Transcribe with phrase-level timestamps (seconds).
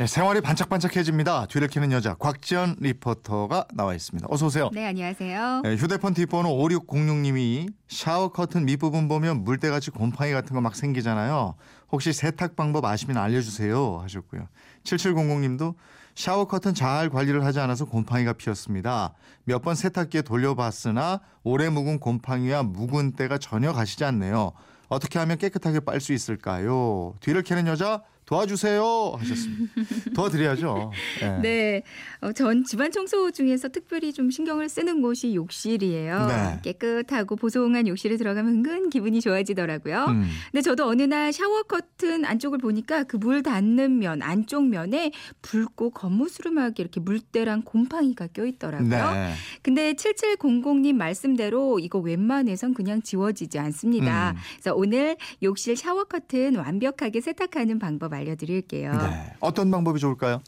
[0.00, 1.44] 네, 생활이 반짝반짝해집니다.
[1.44, 4.26] 뒤를 캐는 여자 곽지연 리포터가 나와 있습니다.
[4.30, 4.70] 어서 오세요.
[4.72, 5.60] 네, 안녕하세요.
[5.62, 11.54] 네, 휴대폰 뒷번호 5606님이 샤워 커튼 밑부분 보면 물때같이 곰팡이 같은 거 막 생기잖아요.
[11.92, 14.48] 혹시 세탁 방법 아시면 알려주세요 하셨고요.
[14.84, 15.74] 7700님도
[16.14, 19.12] 샤워 커튼 잘 관리를 하지 않아서 곰팡이가 피었습니다.
[19.44, 24.52] 몇 번 세탁기에 돌려봤으나 오래 묵은 곰팡이와 묵은 때가 전혀 가시지 않네요.
[24.88, 27.12] 어떻게 하면 깨끗하게 빨 수 있을까요?
[27.20, 29.74] 뒤를 캐는 여자 도와주세요 하셨습니다.
[30.14, 30.92] 도와드려야죠.
[31.20, 31.38] 네.
[31.40, 31.82] 네,
[32.20, 36.26] 어, 전 집안 청소 중에서 특별히 좀 신경을 쓰는 곳이 욕실이에요.
[36.28, 36.60] 네.
[36.62, 40.04] 깨끗하고 보송한 욕실에 들어가면 은근 기분이 좋아지더라고요.
[40.10, 40.28] 음.
[40.52, 45.90] 근데 저도 어느 날 샤워 커튼 안쪽을 보니까 그 물 닿는 면 안쪽 면에 붉고
[45.90, 48.88] 거무스름하게 이렇게 물때랑 곰팡이가 껴 있더라고요.
[48.88, 49.34] 네.
[49.62, 54.30] 근데 7700님 말씀대로 이거 웬만해선 그냥 지워지지 않습니다.
[54.30, 54.36] 음.
[54.54, 58.92] 그래서 오늘 욕실 샤워 커튼 완벽하게 세탁하는 방법 알려드릴게요.
[58.92, 59.32] 네.
[59.40, 60.42] 어떤 방법이 좋을까요?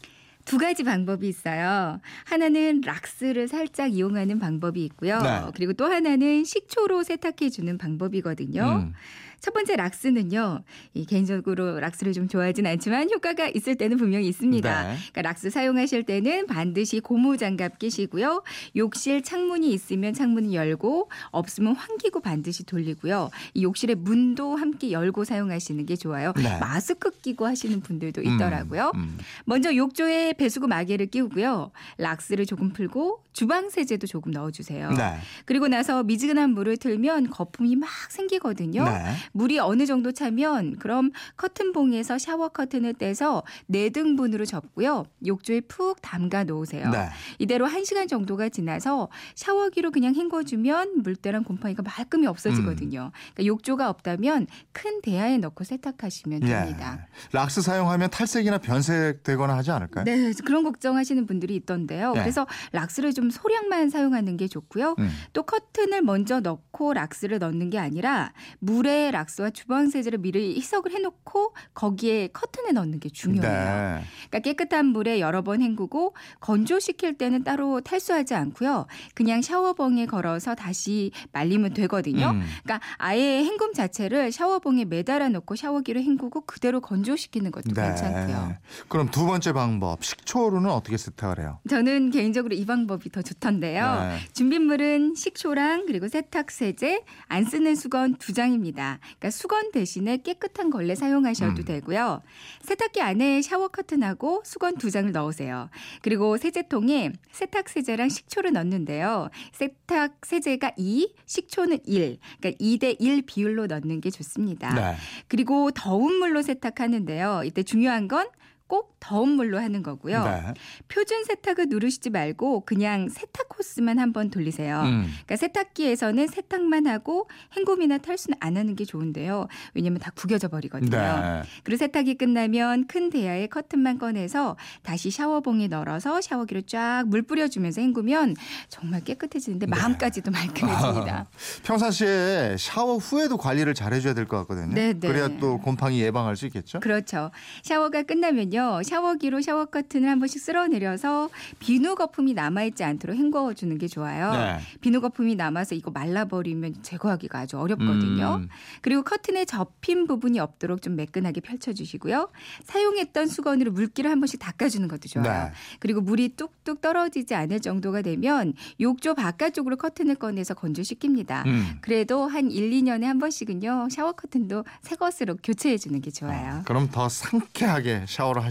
[0.45, 2.01] 두 가지 방법이 있어요.
[2.25, 5.21] 하나는 락스를 살짝 이용하는 방법이 있고요.
[5.21, 5.41] 네.
[5.55, 8.63] 그리고 또 하나는 식초로 세탁해 주는 방법이거든요.
[8.63, 8.95] 음.
[9.43, 10.63] 첫 번째 락스는요.
[10.95, 14.83] 이 개인적으로 락스를 좀 좋아하진 않지만 효과가 있을 때는 분명히 있습니다.
[14.85, 14.97] 네.
[15.11, 18.45] 그러니까 락스 사용하실 때는 반드시 고무 장갑 끼시고요.
[18.77, 23.31] 욕실 창문이 있으면 창문을 열고 없으면 환기구 반드시 돌리고요.
[23.55, 26.33] 이 욕실의 문도 함께 열고 사용하시는 게 좋아요.
[26.37, 26.61] 네.
[26.61, 28.93] 마스크 끼고 하시는 분들도 있더라고요.
[28.95, 29.19] 음, 음.
[29.45, 31.73] 먼저 욕조에 배수구 마개를 끼우고요.
[31.99, 34.91] 락스를 조금 풀고 주방 세제도 조금 넣어주세요.
[34.91, 35.17] 네.
[35.45, 38.85] 그리고 나서 미지근한 물을 틀면 거품이 막 생기거든요.
[38.85, 39.15] 네.
[39.33, 45.05] 물이 어느 정도 차면 그럼 커튼봉에서 샤워 커튼을 떼서 네 등분으로 접고요.
[45.27, 46.91] 욕조에 푹 담가 놓으세요.
[46.91, 47.09] 네.
[47.39, 53.13] 이대로 1시간 정도가 지나서 샤워기로 그냥 헹궈주면 물때랑 곰팡이가 말끔히 없어지거든요.
[53.35, 56.99] 그러니까 욕조가 없다면 큰 대야에 넣고 세탁하시면 됩니다.
[57.01, 57.13] 예.
[57.33, 60.05] 락스 사용하면 탈색이나 변색되거나 하지 않을까요?
[60.05, 62.13] 네, 그런 걱정하시는 분들이 있던데요.
[62.13, 62.21] 네.
[62.21, 64.97] 그래서 락스를 좀 소량만 사용하는 게 좋고요.
[64.99, 65.11] 음.
[65.33, 71.55] 또 커튼을 먼저 넣고 락스를 넣는 게 아니라 물에 락스와 주방 세제를 미리 희석을 해놓고
[71.75, 73.53] 거기에 커튼에 넣는 게 중요해요.
[73.53, 74.05] 네.
[74.31, 78.87] 그러니까 깨끗한 물에 여러 번 헹구고 건조시킬 때는 따로 탈수하지 않고요.
[79.15, 82.31] 그냥 샤워봉에 걸어서 다시 말리면 되거든요.
[82.31, 82.43] 음.
[82.63, 88.57] 그러니까 아예 헹굼 자체를 샤워봉에 매달아 놓고 샤워기로 헹구고 그대로 건조시키는 것도 괜찮고요.
[88.89, 91.59] 그럼 두 번째 방법 식초로는 어떻게 세탁을 해요?
[91.69, 94.09] 저는 개인적으로 이 방법이 더 좋던데요.
[94.09, 94.19] 네.
[94.33, 98.99] 준비물은 식초랑 그리고 세탁 세제, 안 쓰는 수건 두 장입니다.
[99.03, 101.65] 그러니까 수건 대신에 깨끗한 걸레 사용하셔도 음.
[101.65, 102.23] 되고요.
[102.63, 105.69] 세탁기 안에 샤워 커튼하고 수건 두 장을 넣으세요.
[106.01, 109.29] 그리고 세제통에 세탁 세제랑 식초를 넣는데요.
[109.53, 112.19] 세탁 세제가 2, 식초는 1.
[112.41, 114.75] 그러니까 2대 1 비율로 넣는 게 좋습니다.
[114.75, 114.97] 네.
[115.29, 117.43] 그리고 더운 물로 세탁하는데요.
[117.45, 118.27] 이때 중요한 건
[118.73, 120.25] 꼭 더운 물로 하는 거고요.
[120.25, 120.55] 네.
[120.89, 124.81] 표준 세탁을 누르시지 말고 그냥 세탁 호스만 한번 돌리세요.
[124.81, 125.03] 음.
[125.27, 129.47] 그러니까 세탁기에서는 세탁만 하고 헹굼이나 탈수는 안 하는 게 좋은데요.
[129.75, 130.91] 왜냐면 다 구겨져 버리거든요.
[130.91, 131.43] 네.
[131.65, 138.37] 그리고 세탁이 끝나면 큰 대야에 커튼만 꺼내서 다시 샤워봉에 널어서 샤워기로 쫙 물 뿌려주면서 헹구면
[138.71, 141.27] 정말 깨끗해지는데 마음까지도 말끔해집니다.
[141.65, 144.73] 평상시에 샤워 후에도 관리를 잘 해줘야 될 것 같거든요.
[144.73, 145.09] 네, 네.
[145.09, 146.81] 그래야 또 곰팡이 예방할 수 있겠죠?
[146.81, 147.31] 그렇죠.
[147.63, 148.62] 샤워가 끝나면요.
[148.83, 154.33] 샤워기로 샤워 커튼을 한 번씩 쓸어내려서 비누 거품이 남아있지 않도록 헹궈 주는 게 좋아요.
[154.33, 154.59] 네.
[154.81, 158.41] 비누 거품이 남아서 이거 말라버리면 제거하기가 아주 어렵거든요.
[158.43, 158.49] 음.
[158.81, 162.31] 그리고 커튼에 접힌 부분이 없도록 좀 매끈하게 펼쳐주시고요.
[162.65, 165.45] 사용했던 수건으로 물기를 한 번씩 닦아주는 것도 좋아요.
[165.49, 165.53] 네.
[165.79, 171.47] 그리고 물이 뚝뚝 떨어지지 않을 정도가 되면 욕조 바깥쪽으로 커튼을 꺼내서 건조시킵니다.
[171.47, 171.79] 음.
[171.81, 173.89] 그래도 한 1, 2년에 한 번씩은요.
[173.91, 176.63] 샤워 커튼도 새 것으로 교체해 주는 게 좋아요.
[176.65, 178.51] 그럼 더 상쾌하게 샤워를 하